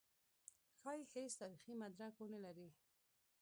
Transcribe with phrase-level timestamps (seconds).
[0.79, 2.67] ښايي هېڅ تاریخي مدرک ونه لري.